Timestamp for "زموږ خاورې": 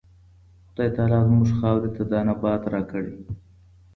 1.27-1.89